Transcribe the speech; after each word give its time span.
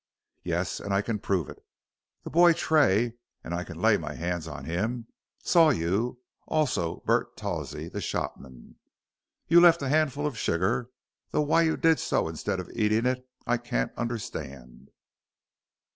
"Yes, 0.41 0.79
and 0.79 0.95
I 0.95 1.03
can 1.03 1.19
prove 1.19 1.47
it. 1.47 1.63
The 2.23 2.31
boy 2.31 2.53
Tray 2.53 3.17
and 3.43 3.53
I 3.53 3.63
can 3.63 3.79
lay 3.79 3.97
my 3.97 4.15
hands 4.15 4.47
on 4.47 4.65
him 4.65 5.05
saw 5.43 5.69
you, 5.69 6.17
also 6.47 7.03
Bart 7.05 7.37
Tawsey, 7.37 7.87
the 7.87 8.01
shopman. 8.01 8.77
You 9.47 9.61
left 9.61 9.83
a 9.83 9.89
handful 9.89 10.25
of 10.25 10.39
sugar, 10.39 10.89
though 11.29 11.41
why 11.43 11.61
you 11.61 11.77
did 11.77 11.99
so 11.99 12.27
instead 12.27 12.59
of 12.59 12.71
eating 12.73 13.05
it, 13.05 13.29
I 13.45 13.57
can't 13.57 13.91
understand." 13.95 14.89